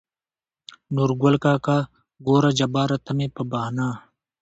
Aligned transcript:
نورګل 0.95 1.35
کاکا: 1.43 1.77
ګوره 2.25 2.51
جباره 2.57 2.97
ته 3.05 3.11
مې 3.17 3.27
په 3.35 3.41
بهانه 3.51 3.89